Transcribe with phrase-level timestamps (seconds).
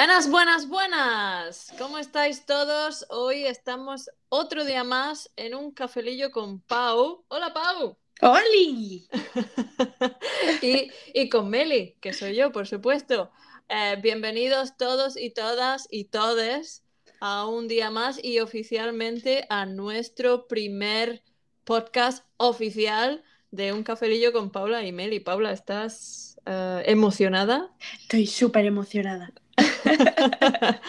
[0.00, 1.74] Buenas, buenas, buenas.
[1.76, 3.04] ¿Cómo estáis todos?
[3.10, 7.26] Hoy estamos otro día más en un cafelillo con Pau.
[7.28, 7.98] Hola, Pau.
[8.22, 9.06] ¡Holi!
[10.62, 13.30] y, y con Meli, que soy yo, por supuesto.
[13.68, 16.82] Eh, bienvenidos todos y todas y todes
[17.20, 21.22] a un día más y oficialmente a nuestro primer
[21.64, 25.20] podcast oficial de un cafelillo con Paula y Meli.
[25.20, 27.70] Paula, ¿estás eh, emocionada?
[28.00, 29.34] Estoy súper emocionada.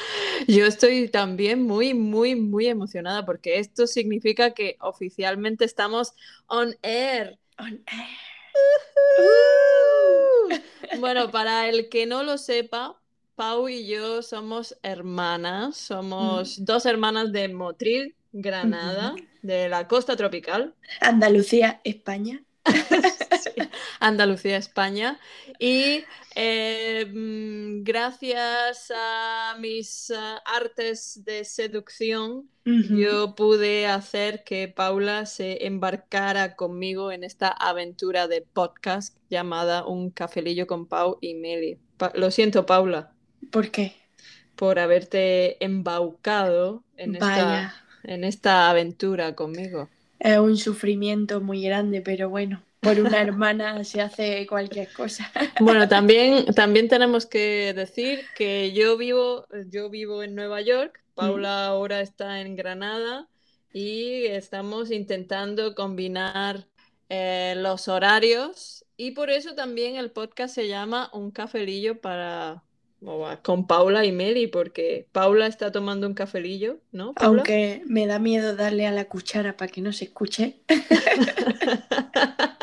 [0.48, 6.14] Yo estoy también muy, muy, muy emocionada porque esto significa que oficialmente estamos
[6.48, 7.40] on air.
[7.58, 8.08] On air.
[11.00, 13.00] Bueno, para el que no lo sepa,
[13.36, 20.76] Pau y yo somos hermanas, somos dos hermanas de Motril, Granada, de la costa tropical.
[21.00, 22.44] Andalucía, España.
[23.44, 23.50] Sí,
[24.00, 25.20] Andalucía, España.
[25.58, 35.26] Y eh, mm, gracias a mis ah, artes de seducción, yo pude hacer que Paula
[35.26, 41.80] se embarcara conmigo en esta aventura de podcast llamada Un cafelillo con Pau y Meli.
[41.98, 43.16] Pa- lo siento, Paula,
[43.52, 43.96] ¿Por qué?
[44.56, 47.74] por haberte embaucado en esta, Vaya,
[48.04, 49.90] en esta aventura conmigo.
[50.22, 55.32] Es un sufrimiento muy grande, pero bueno, por una hermana se hace cualquier cosa.
[55.60, 61.66] Bueno, también, también tenemos que decir que yo vivo, yo vivo en Nueva York, Paula
[61.66, 63.28] ahora está en Granada
[63.74, 66.68] y estamos intentando combinar
[67.10, 72.64] eh, los horarios y por eso también el podcast se llama Un cafelillo para
[73.42, 77.40] con Paula y Meli, porque Paula está tomando un cafelillo, ¿no, Paula?
[77.40, 80.62] Aunque me da miedo darle a la cuchara para que no se escuche.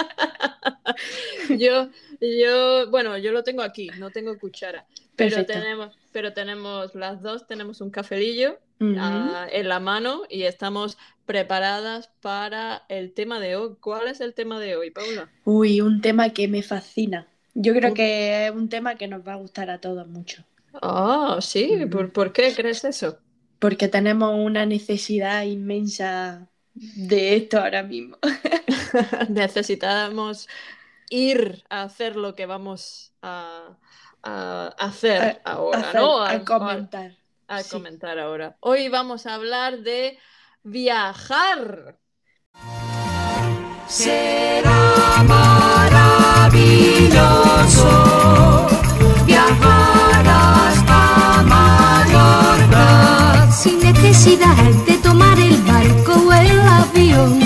[1.58, 1.88] Yo,
[2.20, 4.86] yo, bueno, yo lo tengo aquí, no tengo cuchara,
[5.16, 5.52] pero Perfecto.
[5.54, 8.58] tenemos, pero tenemos las dos, tenemos un cafelillo
[8.98, 13.76] ah, en la mano y estamos preparadas para el tema de hoy.
[13.80, 15.30] ¿Cuál es el tema de hoy, Paula?
[15.44, 17.28] Uy, un tema que me fascina.
[17.60, 20.44] Yo creo que es un tema que nos va a gustar a todos mucho.
[20.80, 21.91] Ah, sí, Ujú.
[21.91, 23.19] ¿por, por qué crees eso?
[23.58, 28.16] Porque tenemos una necesidad inmensa de esto ahora mismo.
[29.28, 30.48] Necesitamos
[31.10, 33.76] ir a hacer lo que vamos a,
[34.22, 36.22] a hacer A- ahora, hacer- ¿no?
[36.22, 37.16] a A- comentar.
[37.48, 37.70] a Sí.
[37.70, 38.56] comentar ahora.
[38.60, 40.19] Hoy vamos a hablar de
[40.62, 41.98] viajar.
[43.88, 45.25] Será
[47.68, 48.66] maravilloso
[49.26, 52.86] viajar hasta Mallorca
[53.52, 54.56] sin necesidad
[54.86, 57.40] de tomar el barco o el avión,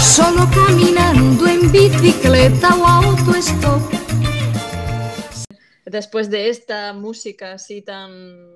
[0.00, 3.82] solo caminando en bicicleta o autostop.
[5.86, 8.48] Después de esta música así tan,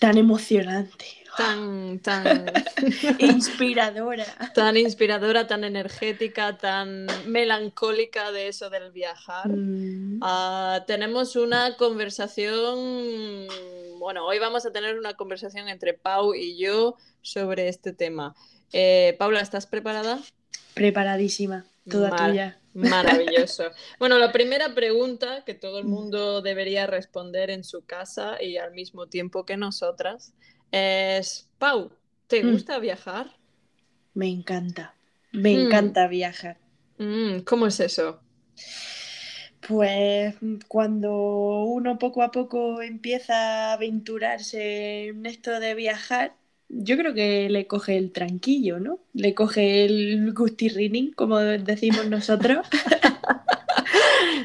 [0.00, 1.06] tan emocionante,
[1.40, 2.52] tan, tan,
[3.18, 4.24] inspiradora.
[4.54, 9.48] tan inspiradora, tan energética, tan melancólica de eso del viajar.
[9.48, 13.46] Mm, Ah, tenemos una conversación,
[13.98, 18.34] bueno, hoy vamos a tener una conversación entre Pau y yo sobre este tema.
[18.72, 20.20] Eh, Paula, ¿estás preparada?
[20.74, 22.56] preparadísima, toda Mar- tuya.
[22.74, 23.64] Maravilloso.
[23.98, 28.72] Bueno, la primera pregunta que todo el mundo debería responder en su casa y al
[28.72, 30.32] mismo tiempo que nosotras
[30.72, 31.90] es, Pau,
[32.26, 32.52] ¿te Mm.
[32.52, 33.30] gusta viajar?
[34.14, 34.94] Me encanta,
[35.32, 35.66] me Mm.
[35.66, 36.56] encanta viajar.
[36.98, 38.20] Mm, ¿cómo es eso?
[39.66, 40.34] Pues
[40.68, 41.12] cuando
[41.64, 46.34] uno poco a poco empieza a aventurarse en esto de viajar,
[46.68, 49.00] yo creo que le coge el tranquillo, ¿no?
[49.12, 52.66] Le coge el gustirrinín, como decimos nosotros.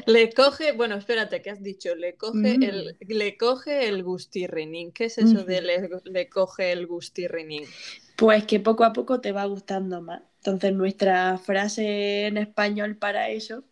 [0.06, 1.94] Le coge, bueno, espérate, ¿qué has dicho?
[1.94, 2.62] Le coge Mm.
[2.62, 4.92] el, le coge el gustirrinín.
[4.92, 7.76] ¿Qué es eso de le, le coge el gustirrinín?
[8.16, 10.22] Pues que poco a poco te va gustando más.
[10.38, 13.64] Entonces nuestra frase en español para eso,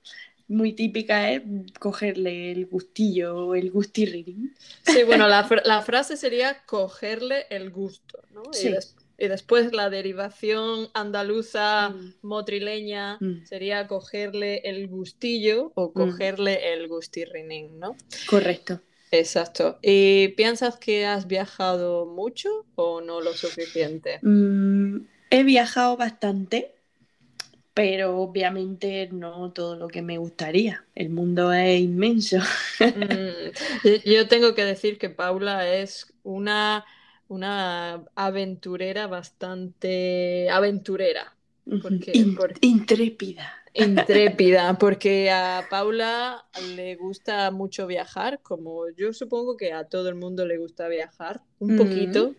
[0.48, 1.42] muy típica, es
[1.80, 4.54] cogerle el gustillo o el gustirrinín.
[4.82, 8.42] Sí, bueno, la, fr- la frase sería cogerle el gusto, ¿no?
[8.56, 8.76] Y, Sí.
[9.18, 12.14] Y después la derivación andaluza Mm.
[12.22, 13.44] motrileña Mm.
[13.46, 15.92] sería cogerle el gustillo o Mm.
[15.92, 17.96] cogerle el gustirrinín, ¿no?
[18.26, 18.80] Correcto.
[19.10, 19.78] Exacto.
[19.82, 24.18] ¿Y piensas que has viajado mucho o no lo suficiente?
[25.30, 26.72] He viajado bastante,
[27.74, 30.84] pero obviamente no todo lo que me gustaría.
[30.96, 32.38] El mundo es inmenso.
[34.04, 36.84] Yo tengo que decir que Paula es una,
[37.34, 41.36] una aventurera bastante aventurera.
[41.82, 43.52] Porque- In- por- Intrépida.
[43.74, 46.44] Intrépida, porque a Paula
[46.76, 51.40] le gusta mucho viajar, como yo supongo que a todo el mundo le gusta viajar,
[51.58, 51.78] un Mm.
[51.78, 52.34] poquito,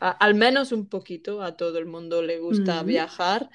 [0.00, 2.86] a- al menos un poquito, a todo el mundo le gusta Mm.
[2.86, 3.50] viajar.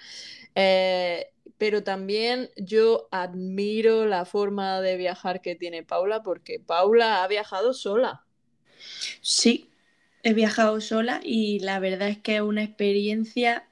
[0.56, 1.28] Eh,
[1.58, 7.74] pero también yo admiro la forma de viajar que tiene Paula, porque Paula ha viajado
[7.74, 8.24] sola.
[9.22, 9.70] Sí,
[10.26, 13.64] he viajado sola y la verdad es que es una experiencia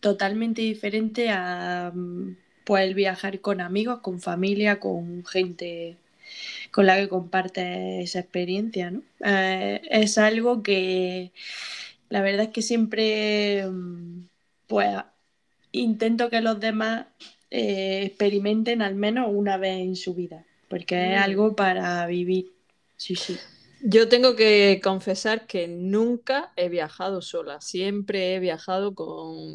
[0.00, 2.36] totalmente diferente a mm,
[2.78, 5.96] el viajar con amigos, con familia, con gente
[6.70, 9.02] con la que comparte esa experiencia, ¿no?
[9.24, 11.32] Eh, es algo que
[12.10, 14.28] la verdad es que siempre mm,
[14.66, 14.96] pues
[15.72, 17.06] intento que los demás
[17.50, 21.22] eh, experimenten al menos una vez en su vida, porque es Mm.
[21.22, 22.52] algo para vivir.
[22.96, 23.36] Sí, sí.
[23.80, 29.08] Yo tengo que confesar que nunca he viajado sola, siempre he viajado con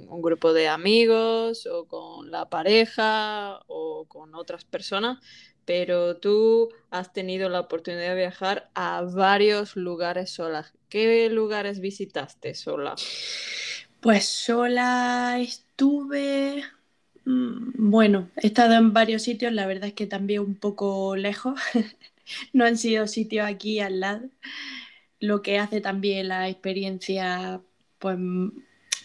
[0.08, 5.20] un grupo de amigos o con la pareja o con otras personas,
[5.66, 10.72] pero tú has tenido la oportunidad de viajar a varios lugares sola.
[10.88, 12.96] ¿Qué lugares visitaste sola?
[14.00, 16.64] Pues sola estuve,
[17.26, 21.60] mm, bueno, he estado en varios sitios, la verdad es que también un poco lejos,
[22.54, 24.30] no han sido sitios aquí al lado,
[25.20, 27.62] lo que hace también la experiencia
[28.00, 28.18] pues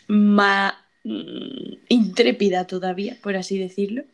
[0.09, 0.75] más
[1.05, 4.05] mm, intrépida todavía, por así decirlo.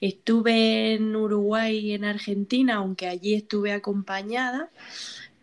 [0.00, 4.70] Estuve en Uruguay y en Argentina, aunque allí estuve acompañada,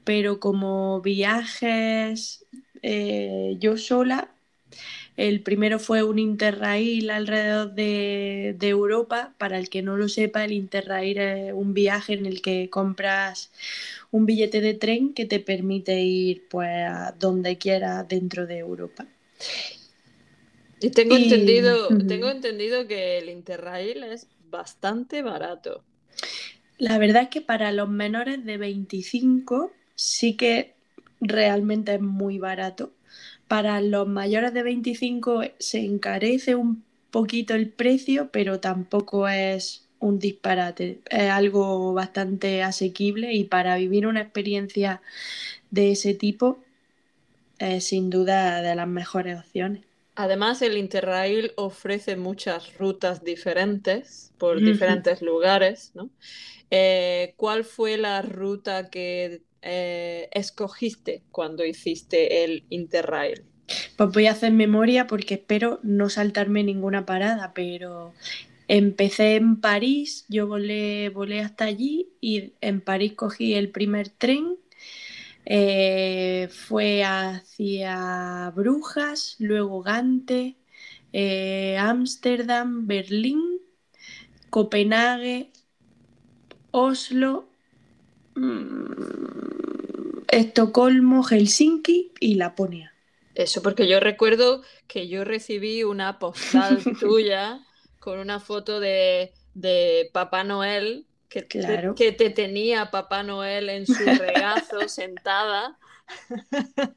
[0.04, 2.46] pero como viajes
[2.84, 4.30] eh, yo sola,
[5.18, 9.34] el primero fue un Interrail alrededor de, de Europa.
[9.38, 13.52] Para el que no lo sepa, el Interrail es un viaje en el que compras
[14.12, 19.08] un billete de tren que te permite ir pues a donde quieras dentro de Europa.
[20.80, 25.84] Y tengo Y- entendido, tengo entendido que el Interrail es bastante barato.
[26.78, 30.74] La verdad es que para los menores de 25 sí que
[31.22, 32.92] realmente es muy barato.
[33.48, 40.20] Para los mayores de 25 se encarece un poquito el precio, pero tampoco es un
[40.20, 41.02] disparate.
[41.10, 45.02] Es algo bastante asequible y para vivir una experiencia
[45.72, 46.60] de ese tipo
[47.60, 49.84] es sin duda de las mejores opciones.
[50.16, 56.10] Además, el Interrail ofrece muchas rutas diferentes por diferentes lugares, ¿no?
[56.72, 63.44] Eh, ¿cuál fue la ruta que eh, escogiste cuando hiciste el Interrail?
[63.98, 68.14] Pues voy a hacer memoria porque espero no saltarme ninguna parada, pero
[68.68, 74.58] empecé en París, yo volé, volé hasta allí y en París cogí el primer tren,
[75.46, 80.58] eh, fue hacia Brujas, luego Gante,
[81.14, 83.42] eh, Ámsterdam, Berlín,
[84.50, 85.52] Copenhague,
[86.72, 87.48] Oslo,
[90.28, 92.94] Estocolmo, Helsinki y Laponia.
[93.34, 97.66] Eso, porque yo recuerdo que yo recibí una postal tuya
[98.00, 103.88] con una foto de, de Papá Noel, que, te- que te tenía Papá Noel en
[103.88, 105.78] su regazo sentada.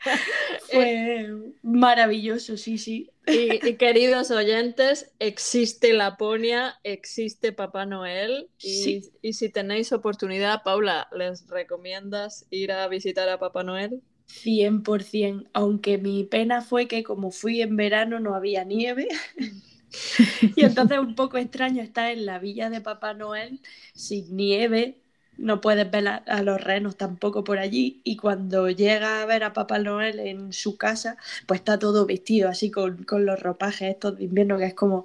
[0.70, 1.28] Fue
[1.62, 3.10] maravilloso, sí, sí.
[3.26, 9.10] Y, y, queridos oyentes, existe Laponia, existe Papá Noel y, Sí.
[9.22, 14.02] y si tenéis oportunidad, Paula, ¿les recomiendas ir a visitar a Papá Noel?
[14.26, 19.08] 100%, aunque mi pena fue que como fui en verano no había nieve
[20.54, 23.60] y entonces un poco extraño estar en la villa de Papá Noel
[23.94, 25.02] sin nieve,
[25.38, 29.44] no puedes ver a, a los renos tampoco por allí y cuando llega a ver
[29.44, 31.16] a Papá Noel en su casa,
[31.46, 35.04] pues está todo vestido así con, con los ropajes estos de invierno que es como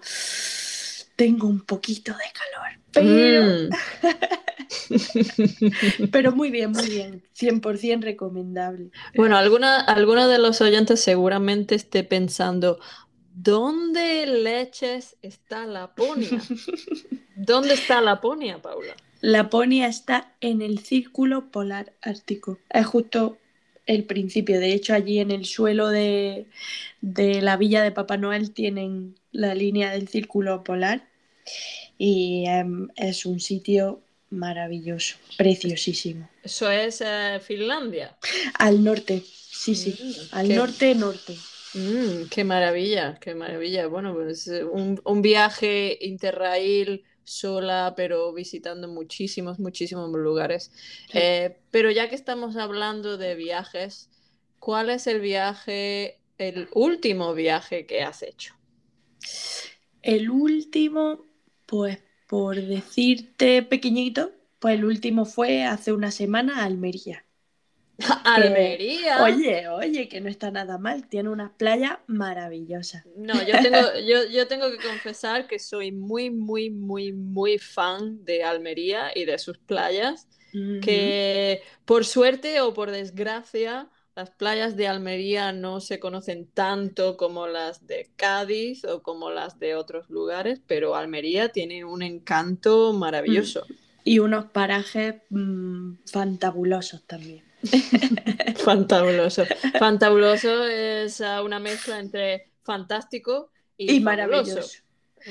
[1.15, 3.69] tengo un poquito de calor, pero, Mm.
[6.11, 8.91] pero muy bien, muy bien, 100% recomendable.
[9.15, 12.79] Bueno, alguna, alguno de los oyentes seguramente esté pensando,
[13.33, 16.29] ¿dónde leches está Laponia?
[17.35, 18.95] ¿Dónde está Laponia, Paula?
[19.23, 22.59] Laponia está en el círculo polar ártico.
[22.69, 23.37] Es justo
[23.85, 24.59] el principio.
[24.59, 26.45] De hecho, allí en el suelo de,
[27.01, 31.07] de la villa de Papá Noel tienen la línea del círculo polar
[31.97, 36.29] y em, es un sitio maravilloso, preciosísimo.
[36.43, 38.17] Eso es eh, Finlandia.
[38.59, 41.37] Al norte, sí, sí, Mm, al qué- norte, norte.
[41.75, 43.87] Mm, qué maravilla, qué maravilla.
[43.87, 50.71] Bueno, pues eh, un, un viaje interrail sola, pero visitando muchísimos, muchísimos lugares.
[51.11, 51.17] Sí.
[51.17, 54.09] Eh, pero ya que estamos hablando de viajes,
[54.59, 58.55] ¿cuál es el viaje, el último viaje que has hecho?
[60.01, 61.25] El último,
[61.65, 67.25] pues por decirte pequeñito, pues el último fue hace una semana a Almería.
[68.23, 69.23] Almería.
[69.23, 73.05] Oye, oye, que no está nada mal, tiene unas playas maravillosas.
[73.15, 78.23] No, yo tengo, yo, yo tengo que confesar que soy muy, muy, muy, muy fan
[78.25, 80.27] de Almería y de sus playas,
[80.83, 87.47] que por suerte o por desgracia, las playas de Almería no se conocen tanto como
[87.47, 93.65] las de Cádiz o como las de otros lugares, pero Almería tiene un encanto maravilloso.
[94.03, 97.43] Y unos parajes mm, fantabulosos también.
[98.63, 99.43] Fantabuloso.
[99.79, 104.83] Fantabuloso es ah, una mezcla entre fantástico y, maravilloso.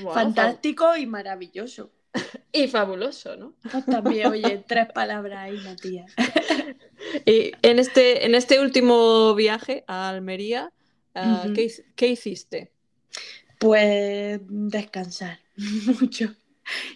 [0.03, 1.91] Wow, Fantástico y maravilloso.
[2.55, 3.55] Y fabuloso, ¿no?
[3.71, 6.13] Pues también, oye, tres palabras ahí, Matías.
[7.25, 10.71] Y en este, en este último viaje a Almería,
[11.15, 11.47] ah.
[11.55, 12.71] ¿qué, qué hiciste?
[13.59, 15.41] Pues descansar
[16.01, 16.35] mucho.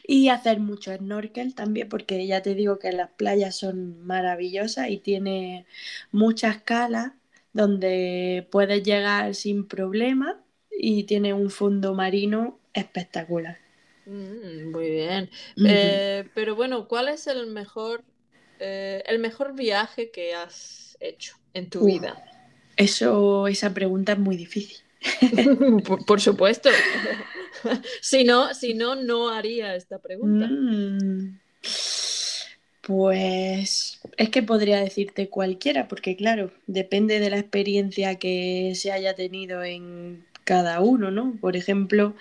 [0.06, 4.98] Y hacer mucho snorkel también, porque ya te digo que las playas son maravillosas y
[4.98, 5.66] tiene
[6.12, 7.12] muchas calas
[7.52, 13.58] donde puedes llegar sin problema y tiene un fondo marino espectacular.
[14.06, 15.30] Mm, muy bien.
[15.64, 18.04] Eh, pero bueno, ¿cuál es el mejor,
[18.60, 22.22] eh, el mejor viaje que has hecho en tu vida?
[22.76, 24.85] Eso, esa pregunta es muy difícil.
[25.86, 26.70] Por, por supuesto.
[28.00, 30.52] Si no, si no, no haría esta pregunta.
[30.52, 31.38] Mm,
[32.82, 39.14] Pues es que podría decirte cualquiera, porque claro, depende de la experiencia que se haya
[39.16, 41.34] tenido en cada uno, ¿no?
[41.40, 42.14] Por ejemplo,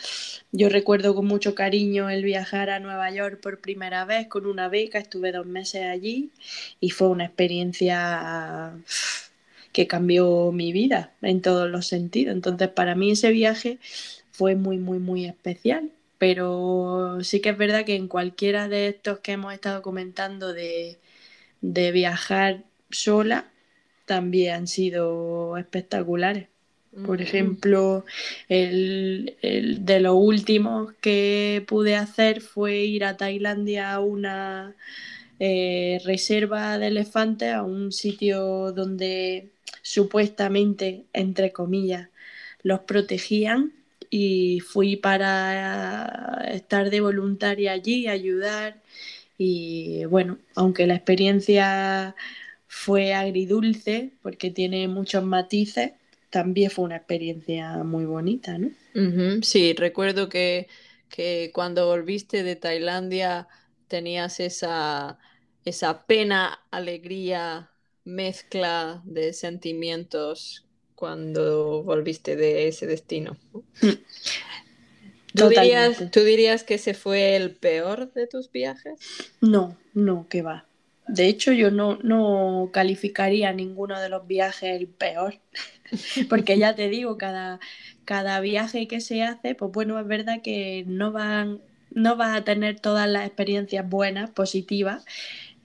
[0.52, 4.68] yo recuerdo con mucho cariño el viajar a Nueva York por primera vez con una
[4.70, 6.32] beca, estuve dos meses allí
[6.80, 8.74] y fue una experiencia
[9.76, 12.36] que cambió mi vida en todos los sentidos.
[12.36, 13.80] Entonces, para mí ese viaje
[14.32, 15.92] fue muy, muy, muy especial.
[16.20, 21.00] Pero sí que es verdad que en cualquiera de estos que hemos estado comentando de,
[21.62, 23.52] de viajar sola,
[24.06, 26.50] también han sido espectaculares.
[27.02, 27.22] Por Mm.
[27.22, 28.06] ejemplo,
[28.50, 34.76] el, el de los últimos que pude hacer fue ir a Tailandia a una
[35.40, 42.10] eh, reserva de elefantes, a un sitio donde supuestamente, entre comillas,
[42.64, 43.74] los protegían
[44.10, 48.82] y fui para estar de voluntaria allí, ayudar
[49.38, 52.16] y bueno, aunque la experiencia
[52.68, 55.92] fue agridulce porque tiene muchos matices,
[56.30, 58.72] también fue una experiencia muy bonita, ¿no?
[59.42, 60.68] Sí, recuerdo que,
[61.10, 63.48] que cuando volviste de Tailandia
[63.88, 65.20] tenías esa,
[65.66, 67.72] esa pena, alegría,
[68.06, 73.38] mezcla de sentimientos cuando volviste de ese destino.
[75.36, 76.20] ¿Tú dirías, Totalmente.
[76.20, 78.94] tú dirías que ese fue el peor de tus viajes?
[79.42, 80.66] No, no, que va.
[81.08, 85.40] De hecho, yo no, no calificaría ninguno de los viajes el peor,
[86.30, 87.60] porque ya te digo, cada,
[88.06, 92.44] cada viaje que se hace, pues bueno, es verdad que no van, no vas a
[92.44, 95.06] tener todas las experiencias buenas, positivas,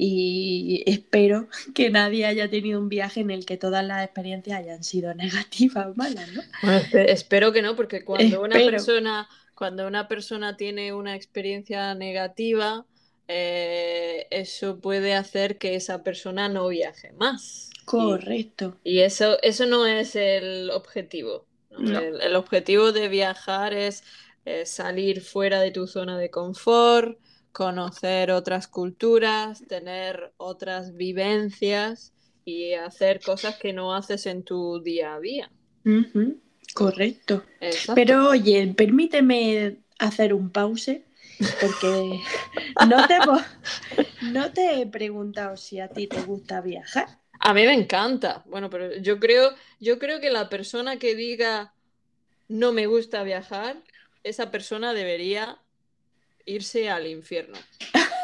[0.02, 4.82] y espero que nadie haya tenido un viaje en el que todas las experiencias hayan
[4.82, 6.40] sido negativas, malas, ¿no?
[6.62, 12.86] Bueno, espero que no, porque cuando una persona, cuando una persona tiene una experiencia negativa,
[13.28, 17.68] eh, eso puede hacer que esa persona no viaje más.
[17.84, 18.78] Correcto.
[18.82, 21.44] y eso, eso no es el objetivo.
[21.70, 21.80] ¿no?
[21.80, 21.98] No.
[21.98, 24.02] El, el objetivo de viajar es
[24.64, 27.18] salir fuera de tu zona de confort,
[27.52, 32.12] conocer otras culturas, tener otras vivencias
[32.44, 35.50] y hacer cosas que no haces en tu día a día.
[36.74, 37.44] Correcto.
[37.60, 37.94] Exacto.
[37.94, 41.02] Pero oye, permíteme hacer un pause
[41.60, 42.20] porque
[42.88, 43.18] no te,
[44.22, 47.20] no te he preguntado si a ti te gusta viajar.
[47.40, 48.42] A mí me encanta.
[48.46, 51.72] Bueno, pero yo creo, yo creo que la persona que diga
[52.48, 53.76] no me gusta viajar,
[54.22, 55.58] esa persona debería
[56.46, 57.58] irse al infierno.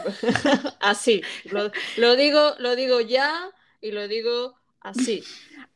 [0.80, 1.22] Así.
[1.44, 5.22] Lo, lo digo, lo digo ya y lo digo así.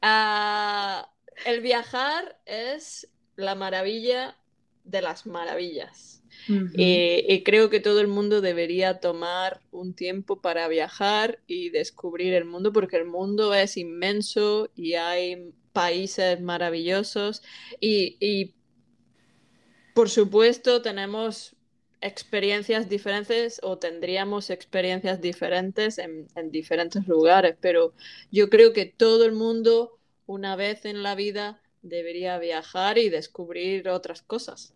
[0.03, 1.11] Ah,
[1.45, 4.37] el viajar es la maravilla
[4.85, 6.23] de las maravillas.
[6.49, 12.35] Y, y creo que todo el mundo debería tomar un tiempo para viajar y descubrir
[12.35, 17.43] el mundo, porque el mundo es inmenso y hay países maravillosos
[17.79, 18.55] y, y,
[19.95, 21.55] por supuesto tenemos
[22.00, 27.92] experiencias diferentes o tendríamos experiencias diferentes en, en diferentes lugares, pero
[28.30, 33.88] yo creo que todo el mundo una vez en la vida debería viajar y descubrir
[33.88, 34.73] otras cosas.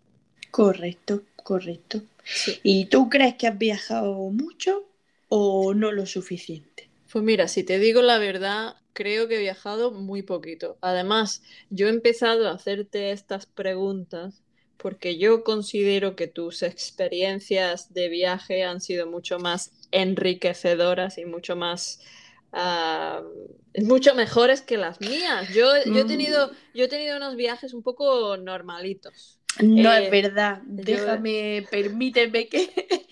[0.50, 2.02] Correcto, correcto.
[2.24, 2.60] Sí.
[2.62, 4.84] ¿Y tú crees que has viajado mucho
[5.28, 6.88] o no lo suficiente?
[7.12, 10.78] Pues mira, si te digo la verdad, creo que he viajado muy poquito.
[10.80, 14.43] Además, yo he empezado a hacerte estas preguntas
[14.84, 21.56] porque yo considero que tus experiencias de viaje han sido mucho más enriquecedoras y mucho
[21.56, 22.00] más
[22.52, 23.22] ah,
[23.82, 25.48] mucho mejores que las mías.
[25.54, 26.08] Yo, yo he Mm.
[26.08, 29.40] tenido, yo he tenido unos viajes un poco normalitos.
[29.62, 30.60] No Eh, es verdad.
[30.66, 32.68] yo- Déjame, permíteme que,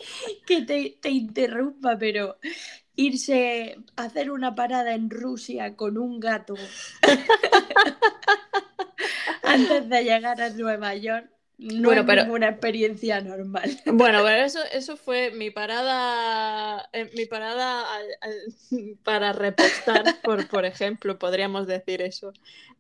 [0.47, 2.37] que te, te interrumpa, pero
[2.97, 6.55] irse a hacer una parada en Rusia con un gato
[9.45, 13.71] antes de llegar a Nueva York no Bueno, es pero- ninguna experiencia normal.
[13.87, 18.55] Bueno, pero eso, eso fue mi parada, eh, mi parada al- al-
[19.05, 22.33] para repostar, por, por ejemplo, podríamos decir eso.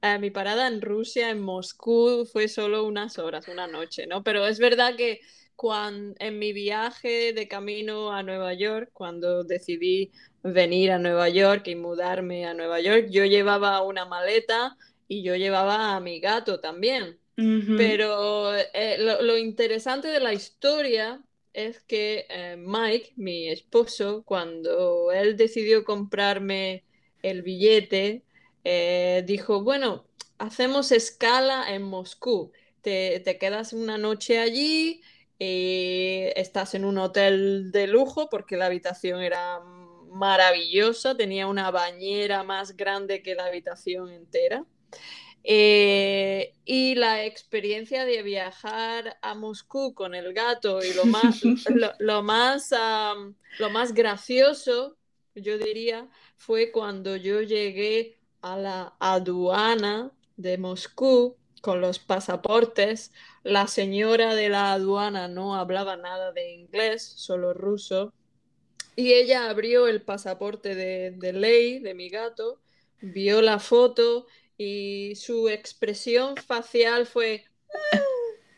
[0.02, 4.22] Eh, mi parada en Rusia, en Moscú, fue solo unas horas, una noche, ¿no?
[4.24, 5.20] Pero es verdad que
[5.54, 10.10] cuan- en mi viaje de camino a Nueva York, cuando decidí
[10.42, 14.76] venir a Nueva York y mudarme a Nueva York, yo llevaba una maleta
[15.06, 17.18] y yo llevaba a mi gato también.
[17.74, 21.22] Pero eh, lo, lo interesante de la historia
[21.52, 26.84] es que eh, Mike, mi esposo, cuando él decidió comprarme
[27.22, 28.24] el billete,
[28.64, 30.06] eh, dijo, bueno,
[30.38, 32.52] hacemos escala en Moscú.
[32.82, 35.02] Te, te quedas una noche allí
[35.38, 39.60] y estás en un hotel de lujo porque la habitación era
[40.10, 44.64] maravillosa, tenía una bañera más grande que la habitación entera.
[45.44, 51.42] Eh, y la experiencia de viajar a Moscú con el gato y lo más,
[51.74, 52.72] lo, lo más,
[53.58, 54.96] lo más gracioso,
[55.34, 63.12] yo diría, fue cuando yo llegué a la aduana de Moscú con los pasaportes.
[63.42, 68.12] La señora de la aduana no hablaba nada de inglés, solo ruso.
[68.94, 72.60] Y ella abrió el pasaporte de, de ley de mi gato,
[73.00, 74.26] vio la foto
[74.62, 77.44] y su expresión facial fue
[77.92, 77.98] ¡Ah,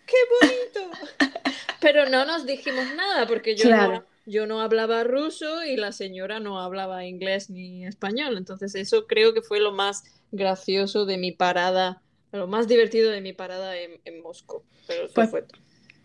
[0.06, 0.90] ¡Qué bonito!
[1.80, 3.92] Pero no nos dijimos nada porque yo, Claro.
[3.92, 8.36] no, yo no hablaba ruso y la señora no hablaba inglés ni español.
[8.36, 13.20] Entonces eso creo que fue lo más gracioso de mi parada, lo más divertido de
[13.20, 14.62] mi parada en, en Moscú.
[14.86, 15.60] Pero eso Pues- fue todo.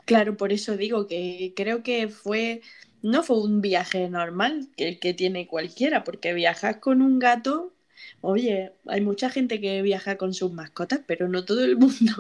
[0.06, 2.62] Claro, por eso digo que creo que fue,
[3.04, 7.74] no fue un viaje normal que el que tiene cualquiera, porque viajar con un gato,
[8.22, 12.14] oye, hay mucha gente que viaja con sus mascotas, pero no todo el mundo.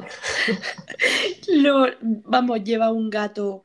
[1.48, 3.64] Lo, vamos, lleva un gato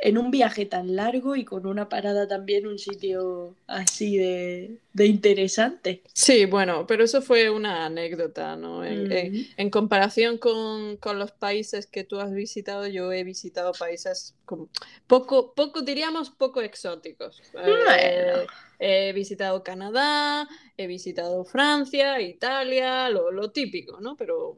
[0.00, 5.06] en un viaje tan largo y con una parada también un sitio así de, de
[5.06, 6.02] interesante.
[6.12, 8.84] Sí, bueno, pero eso fue una anécdota, ¿no?
[8.84, 14.68] En, comparación con, con los países que tú has visitado, yo he visitado países como
[15.06, 17.42] poco, poco, diríamos, poco exóticos.
[17.54, 18.46] Eh,
[18.78, 24.16] he visitado Canadá, he visitado Francia, Italia, lo, lo típico, ¿no?
[24.16, 24.56] Pero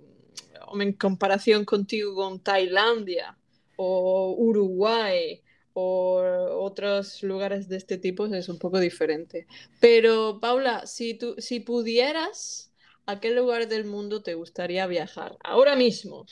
[0.75, 3.37] mm, en comparación contigo con Tailandia
[3.83, 6.21] o Uruguay o
[6.61, 9.47] otros lugares de este tipo es un poco diferente.
[9.81, 12.73] Pero, Paula, si tú, si pudieras,
[13.07, 15.37] ¿a qué lugar del mundo te gustaría viajar?
[15.43, 16.27] Ahora mismo.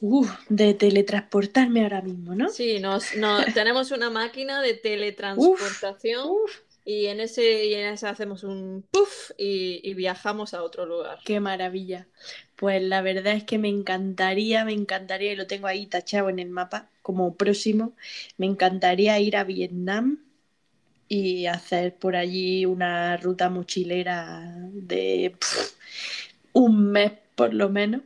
[0.00, 2.48] Uf, de teletransportarme ahora mismo, ¿no?
[2.48, 6.56] Sí, nos, no- tenemos una máquina de teletransportación Uf,
[6.88, 11.18] y en ese, y en ese hacemos un puff y, viajamos a otro lugar.
[11.22, 12.08] Qué maravilla.
[12.56, 16.38] Pues la verdad es que me encantaría, me encantaría, y lo tengo ahí tachado en
[16.38, 17.92] el mapa como próximo,
[18.38, 20.24] me encantaría ir a Vietnam
[21.08, 25.36] y hacer por allí una ruta mochilera de
[26.54, 28.00] un mes por lo menos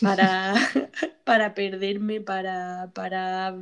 [0.00, 0.54] para,
[1.24, 3.56] para perderme, para, para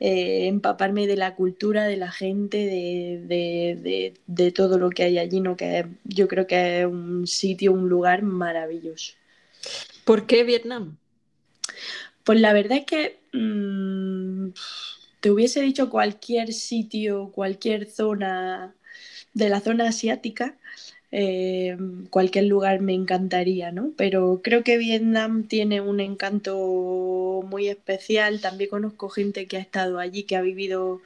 [0.00, 5.04] eh, empaparme de la cultura, de la gente, de, de- de- de todo lo que
[5.04, 5.56] hay allí, ¿no?
[5.56, 9.14] Que yo creo que es un sitio, un lugar maravilloso.
[10.04, 10.96] ¿Por qué Vietnam?
[12.24, 14.50] Pues la verdad es que mm,
[15.20, 18.74] te hubiese dicho cualquier sitio, cualquier zona
[19.34, 20.56] de la zona asiática,
[21.12, 21.76] eh,
[22.10, 23.92] cualquier lugar me encantaría, ¿no?
[23.96, 28.40] Pero creo que Vietnam tiene un encanto muy especial.
[28.40, 31.00] También conozco gente que ha estado allí, que ha vivido,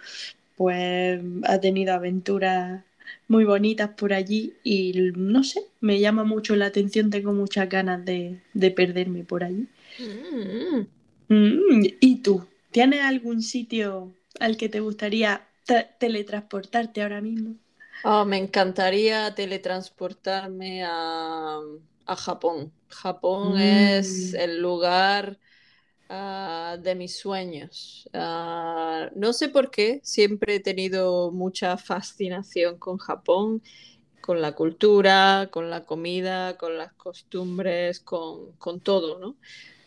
[0.56, 2.84] pues ha tenido aventuras
[3.28, 8.04] muy bonitas por allí y no sé, me llama mucho la atención, tengo muchas ganas
[8.04, 9.68] de, de perderme por allí.
[9.98, 10.86] Mm.
[11.28, 12.46] Mm, ¿y tú?
[12.70, 17.56] ¿Tienes algún sitio al que te gustaría tra- teletransportarte ahora mismo?
[18.02, 21.58] Oh, me encantaría teletransportarme a,
[22.06, 22.72] a Japón.
[22.88, 23.60] Japón Mm.
[23.60, 25.38] es el lugar
[26.08, 28.08] ah, de mis sueños.
[28.14, 33.62] Ah, no sé por qué, siempre he tenido mucha fascinación con Japón,
[34.20, 39.38] con la cultura, con la comida, con las costumbres, con, con todo, ¿no?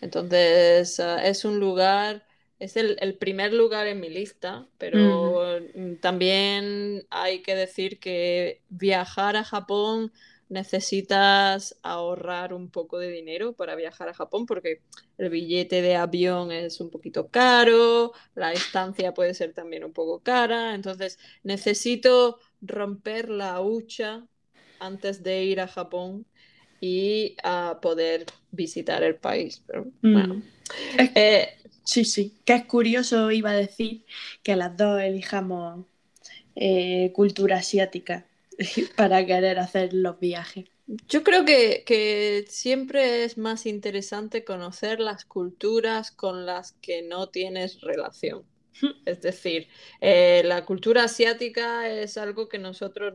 [0.02, 2.26] Entonces, es un lugar,
[2.64, 5.44] es el, el primer lugar en mi lista, pero
[5.76, 10.12] mm, también hay que decir que viajar a Japón
[10.50, 14.82] necesitas ahorrar un poco de dinero para viajar a Japón porque
[15.18, 20.22] el billete de avión es un poquito caro, la estancia puede ser también un poco
[20.22, 24.28] cara, entonces necesito romper la hucha
[24.80, 26.26] antes de ir a Japón
[26.80, 29.64] y a poder visitar el país.
[29.68, 30.14] Pero, Mm.
[30.14, 30.44] bueno,
[31.16, 31.50] eh,
[31.84, 34.06] Sí, sí, que es curioso, iba a decir,
[34.42, 35.86] que las dos elijamos
[36.56, 38.28] eh, cultura asiática
[38.98, 40.66] para querer hacer los viajes.
[41.08, 47.30] Yo creo que, que siempre es más interesante conocer las culturas con las que no
[47.30, 48.46] tienes relación.
[49.06, 49.68] Es decir,
[50.02, 53.14] eh, la cultura asiática es algo que nosotros,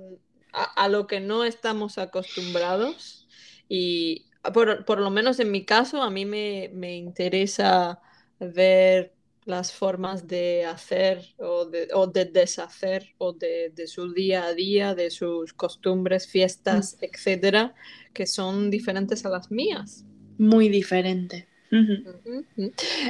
[0.53, 3.29] a, a lo que no estamos acostumbrados
[3.69, 8.01] y por, por lo menos en mi caso, a mí me, me interesa
[8.41, 9.13] ver
[9.45, 14.55] las formas de hacer o de, o de deshacer o de, de su día a
[14.55, 17.75] día, de sus costumbres, fiestas, etcétera,
[18.13, 20.05] que son diferentes a las mías.
[20.37, 21.49] Muy diferente.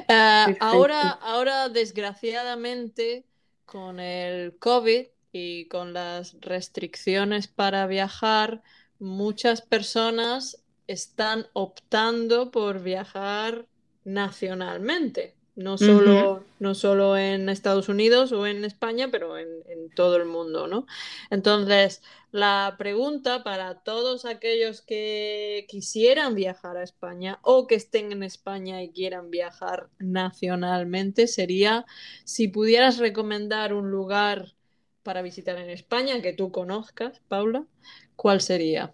[0.09, 3.25] Ah, ahora, ahora, desgraciadamente,
[3.65, 8.63] con el COVID y con las restricciones para viajar,
[8.99, 13.68] muchas personas están optando por viajar
[14.09, 15.35] nacionalmente.
[15.55, 20.25] No solo, no solo en Estados Unidos o en España, pero en, en todo el
[20.25, 20.87] mundo, ¿no?
[21.31, 28.23] Entonces, la pregunta para todos aquellos que quisieran viajar a España o que estén en
[28.23, 31.87] España y quieran viajar nacionalmente sería
[32.23, 34.55] si pudieras recomendar un lugar
[35.03, 37.65] para visitar en España que tú conozcas, Paula,
[38.15, 38.93] ¿cuál sería?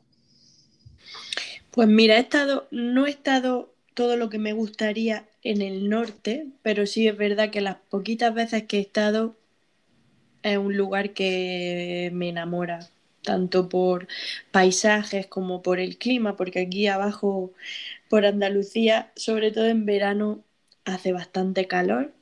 [1.72, 6.48] Pues mira, he estado, no he estado todo lo que me gustaría en el norte,
[6.62, 9.37] pero sí es verdad que las poquitas veces que he estado
[10.42, 12.88] es un lugar que me enamora,
[13.22, 14.07] tanto por
[14.52, 17.52] paisajes como por el clima, porque aquí abajo
[18.09, 20.43] por Andalucía, sobre todo en verano,
[20.85, 22.12] hace bastante calor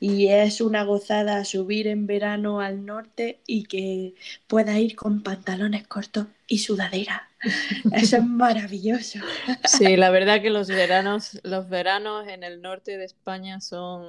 [0.00, 4.14] y es una gozada subir en verano al norte y que
[4.46, 7.28] puedas ir con pantalones cortos y sudadera.
[7.92, 9.18] Eso es maravilloso.
[9.64, 14.04] Sí, la verdad que los veranos, los veranos en el norte de España son,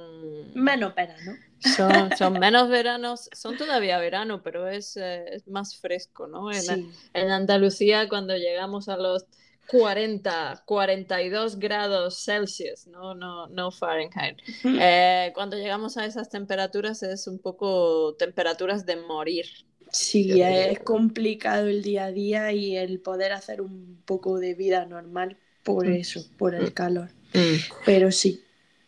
[0.54, 1.32] Menos verano.
[1.58, 6.52] son, son menos veranos, son todavía verano, pero es, eh, es más fresco, ¿no?
[6.52, 6.92] En, Sí.
[7.12, 9.26] en Andalucía, cuando llegamos a los
[9.66, 14.38] 40, 42 grados Celsius, no, no, no Fahrenheit.
[14.64, 19.46] Eh, cuando llegamos a esas temperaturas es un poco temperaturas de morir.
[19.90, 24.86] Sí, es complicado el día a día y el poder hacer un poco de vida
[24.86, 25.94] normal por Mm.
[25.94, 26.74] eso, por el Mm.
[26.74, 27.10] calor.
[27.86, 28.40] Pero sí.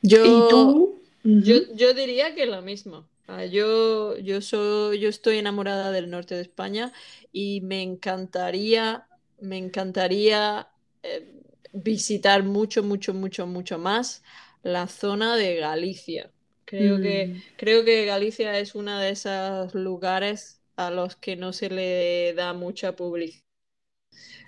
[0.02, 1.00] Yo, ¿Y tú?
[1.24, 3.04] Yo, yo diría que lo mismo.
[3.28, 6.92] Ah, Yo, yo soy, yo estoy enamorada del norte de España
[7.32, 9.06] y me encantaría,
[9.40, 10.68] me encantaría
[11.02, 11.32] eh,
[11.72, 14.22] visitar mucho, mucho, mucho, mucho más
[14.62, 16.32] la zona de Galicia.
[16.64, 17.42] Creo que, Mm.
[17.56, 22.52] creo que Galicia es uno de esos lugares a los que no se le da
[22.54, 23.44] mucha publicidad.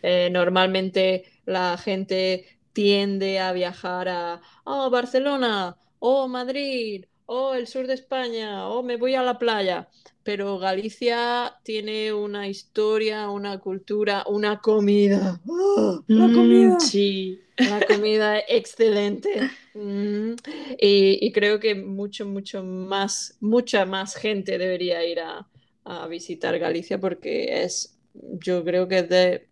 [0.03, 7.87] Eh, normalmente la gente tiende a viajar a oh, Barcelona, o Madrid, o el sur
[7.87, 9.89] de España, o me voy a la playa.
[10.23, 15.41] Pero Galicia tiene una historia, una cultura, una comida.
[15.47, 16.05] ¡Oh!
[16.09, 16.79] ¡La Mm, comida!
[16.79, 17.45] sí.
[17.61, 19.51] La comida excelente.
[19.75, 20.33] Mm.
[20.79, 25.49] Y, y creo que mucho, mucho más, mucha más gente debería ir a,
[25.85, 29.49] a visitar Galicia porque es, yo creo que es de,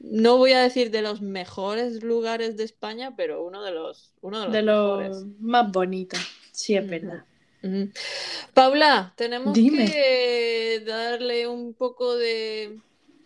[0.00, 4.40] no voy a decir de los mejores lugares de España, pero uno de los, uno
[4.40, 5.08] de los De mejores.
[5.08, 6.20] los más bonitos.
[6.56, 7.24] Sí, es verdad.
[8.54, 9.86] Paula, tenemos Dime.
[9.86, 12.80] que darle un poco de,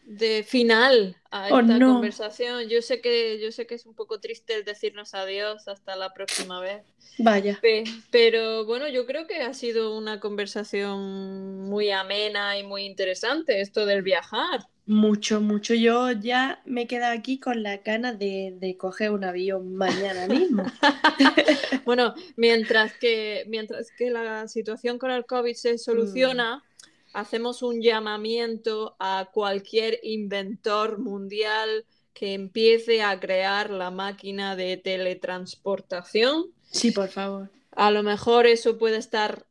[0.05, 1.87] de final a Oh, esta no.
[1.93, 2.69] conversación.
[2.69, 6.13] Yo sé que, yo sé que es un poco triste el decirnos adiós hasta la
[6.13, 6.85] próxima vez,
[7.19, 7.61] Vaya.
[7.61, 13.61] pe- pero bueno, yo creo que ha sido una conversación muy amena y muy interesante
[13.61, 14.61] esto del viajar.
[14.91, 15.73] Mucho, mucho.
[15.75, 20.27] Yo ya me he quedado aquí con las ganas de, de coger un avión mañana
[20.27, 20.65] mismo.
[21.85, 26.65] Bueno, mientras que, mientras que la situación con el COVID se soluciona,
[27.13, 36.53] hacemos un llamamiento a cualquier inventor mundial que empiece a crear la máquina de teletransportación
[36.71, 37.51] Sí, por favor.
[37.73, 39.47] A lo mejor eso puede estar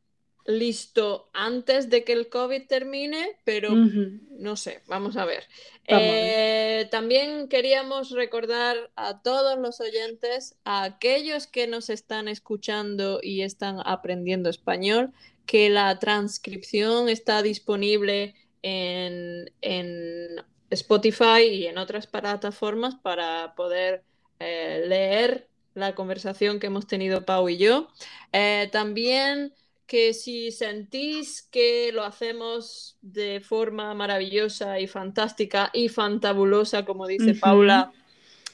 [0.46, 5.44] listo antes de que el COVID termine, pero no sé, vamos a ver.
[5.88, 6.22] Vamos a ver.
[6.22, 13.42] Eh, también queríamos recordar a todos los oyentes, a aquellos que nos están escuchando y
[13.42, 15.12] están aprendiendo español,
[15.46, 24.04] que la transcripción está disponible en, en Spotify y en otras plataformas para poder
[24.38, 27.88] eh, leer la conversación que hemos tenido Pau y yo.
[28.32, 29.52] Eh, también
[29.90, 37.34] que si sentís que lo hacemos de forma maravillosa y fantástica y fantabulosa, como dice.
[37.34, 37.92] Paula,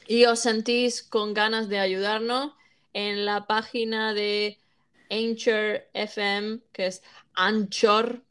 [0.09, 2.55] y os sentís con ganas de ayudarnos,
[2.94, 4.59] en la página de
[5.11, 7.03] Anchor FM, que es
[7.35, 8.22] anchor.fm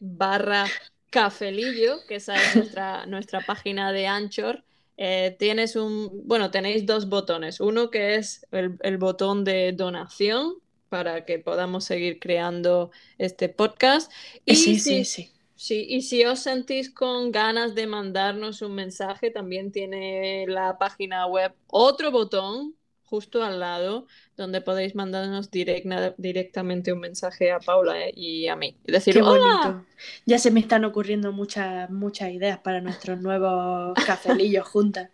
[0.00, 0.66] barra
[1.10, 4.64] cafelillo, que esa es nuestra, nuestra página de Anchor.
[4.96, 7.60] Eh, tienes un, bueno, tenéis dos botones.
[7.60, 10.60] Uno que es el, el botón de donación
[10.92, 14.12] para que podamos seguir creando este podcast.
[14.46, 15.32] Y Sí, si, sí, sí.
[15.56, 21.26] sí, y si os sentís con ganas de mandarnos un mensaje, también tiene la página
[21.26, 22.76] web otro botón
[23.12, 24.06] justo al lado
[24.38, 28.74] donde podéis mandarnos directamente un mensaje a Paula eh, y a mí.
[28.86, 29.60] Y decir, Qué "Hola".
[29.60, 29.86] bonito.
[30.24, 35.10] Ya se me están ocurriendo muchas, muchas ideas para nuestros nuevos cafelillos juntas.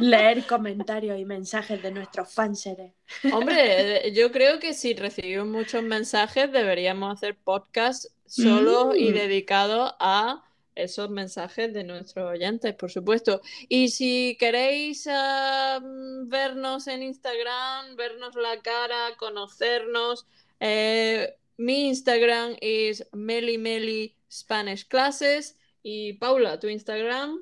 [0.00, 2.92] Leer comentarios y mensajes de nuestros fanseres.
[3.32, 9.14] Hombre, yo creo que si recibimos muchos mensajes deberíamos hacer podcast solo y Mm.
[9.14, 10.44] dedicado a
[10.78, 13.42] esos mensajes de nuestros oyentes, por supuesto.
[13.68, 20.26] Y si queréis ah, mm, vernos en Instagram, vernos la cara, conocernos,
[20.60, 27.40] eh, mi Instagram es melimeli Spanish Classes y Paula, tu Instagram.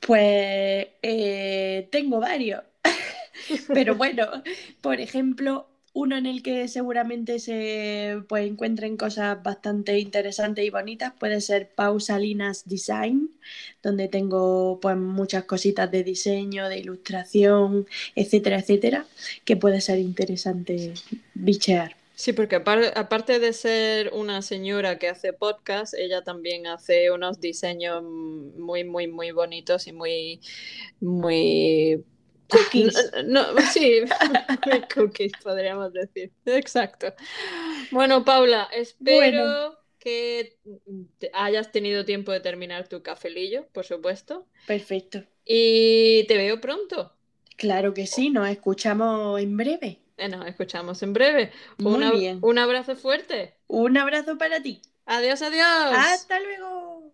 [0.00, 2.64] Pues eh, tengo varios.
[3.68, 4.42] Pero bueno,
[4.80, 11.12] por ejemplo, uno en el que seguramente se pues, encuentren cosas bastante interesantes y bonitas
[11.18, 13.30] puede ser Pausalinas Design,
[13.82, 19.06] donde tengo pues muchas cositas de diseño, de ilustración, etcétera, etcétera,
[19.44, 20.94] que puede ser interesante
[21.34, 21.96] bichear.
[22.14, 27.40] Sí, porque apar- aparte de ser una señora que hace podcast, ella también hace unos
[27.40, 30.40] diseños muy, muy, muy bonitos y muy,
[31.00, 32.04] muy...
[32.52, 32.94] Cookies.
[33.26, 34.02] No, no, sí,
[34.94, 36.32] cookies, podríamos decir.
[36.46, 37.14] Exacto.
[37.90, 39.78] Bueno, Paula, espero Bueno.
[39.98, 40.58] que
[41.32, 45.24] hayas tenido tiempo de terminar tu cafelillo, por supuesto, Perfecto.
[45.44, 47.12] y te veo pronto.
[47.56, 49.98] Claro que sí, nos escuchamos en breve.
[50.16, 51.52] Eh, Nos escuchamos en breve.
[51.78, 52.38] Muy bien.
[52.42, 53.54] un abrazo fuerte.
[53.66, 54.82] Un abrazo para ti.
[55.06, 55.66] Adiós, adiós.
[55.96, 57.11] Hasta luego.